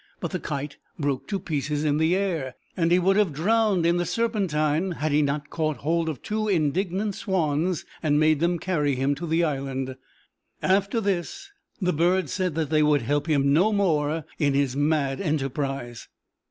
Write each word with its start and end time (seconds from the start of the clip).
But 0.19 0.31
the 0.31 0.39
kite 0.39 0.77
broke 0.97 1.27
to 1.27 1.37
pieces 1.39 1.83
in 1.83 1.97
the 1.97 2.15
air, 2.15 2.55
and 2.75 2.91
he 2.91 2.97
would 2.97 3.17
have 3.17 3.31
drowned 3.31 3.85
in 3.85 3.97
the 3.97 4.05
Serpentine 4.07 4.93
had 4.93 5.11
he 5.11 5.21
not 5.21 5.51
caught 5.51 5.77
hold 5.77 6.09
of 6.09 6.23
two 6.23 6.47
indignant 6.47 7.13
swans 7.13 7.85
and 8.01 8.19
made 8.19 8.39
them 8.39 8.57
carry 8.57 8.95
him 8.95 9.13
to 9.13 9.27
the 9.27 9.43
island. 9.43 9.95
After 10.63 10.99
this 11.01 11.51
the 11.79 11.93
birds 11.93 12.31
said 12.33 12.55
that 12.55 12.71
they 12.71 12.81
would 12.81 13.03
help 13.03 13.27
him 13.27 13.53
no 13.53 13.71
more 13.71 14.25
in 14.39 14.55
his 14.55 14.75
mad 14.75 15.21
enterprise. 15.21 16.07